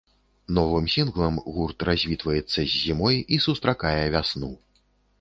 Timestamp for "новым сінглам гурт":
0.57-1.87